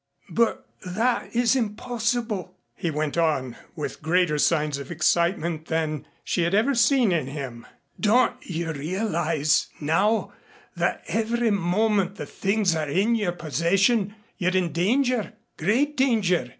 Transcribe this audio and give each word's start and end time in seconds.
"But 0.31 0.65
that 0.83 1.29
is 1.35 1.55
impossible," 1.55 2.55
he 2.73 2.89
went 2.89 3.19
on, 3.19 3.55
with 3.75 4.01
greater 4.01 4.39
signs 4.39 4.79
of 4.79 4.89
excitement 4.89 5.67
than 5.67 6.07
she 6.23 6.41
had 6.41 6.55
ever 6.55 6.73
seen 6.73 7.11
in 7.11 7.27
him. 7.27 7.67
"Don't 7.99 8.33
you 8.43 8.71
realize 8.73 9.67
now 9.79 10.33
that 10.75 11.03
every 11.07 11.51
moment 11.51 12.15
the 12.15 12.25
things 12.25 12.75
are 12.75 12.89
in 12.89 13.13
your 13.13 13.31
possession 13.33 14.15
you're 14.39 14.57
in 14.57 14.71
danger 14.71 15.33
great 15.55 15.95
danger? 15.97 16.49